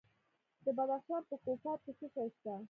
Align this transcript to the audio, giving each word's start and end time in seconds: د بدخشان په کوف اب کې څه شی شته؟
د 0.65 0.67
بدخشان 0.77 1.21
په 1.29 1.35
کوف 1.43 1.61
اب 1.71 1.79
کې 1.85 1.91
څه 1.99 2.07
شی 2.23 2.27
شته؟ 2.35 2.53